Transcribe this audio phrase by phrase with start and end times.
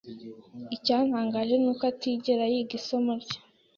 [0.75, 3.37] Icyantangaje nuko atigera yiga isomo rye.